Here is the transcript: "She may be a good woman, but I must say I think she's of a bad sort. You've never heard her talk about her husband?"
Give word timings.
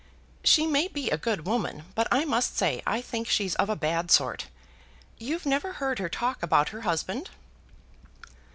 "She 0.43 0.65
may 0.65 0.87
be 0.87 1.11
a 1.11 1.17
good 1.19 1.45
woman, 1.45 1.83
but 1.93 2.07
I 2.11 2.25
must 2.25 2.57
say 2.57 2.81
I 2.87 3.01
think 3.01 3.27
she's 3.27 3.53
of 3.57 3.69
a 3.69 3.75
bad 3.75 4.09
sort. 4.09 4.47
You've 5.19 5.45
never 5.45 5.73
heard 5.73 5.99
her 5.99 6.09
talk 6.09 6.41
about 6.41 6.69
her 6.69 6.81
husband?" 6.81 7.29